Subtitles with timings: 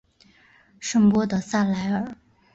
[0.79, 2.15] 圣波德萨莱尔。